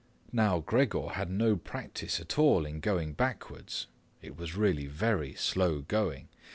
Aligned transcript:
Now, 0.31 0.57
Gregor 0.61 1.09
had 1.09 1.29
no 1.29 1.55
practice 1.55 2.19
at 2.19 2.39
all 2.39 2.65
in 2.65 2.79
going 2.79 3.13
backwards—it 3.13 4.35
was 4.35 4.55
really 4.55 4.87
very 4.87 5.35
slow 5.35 5.81
going. 5.81 6.27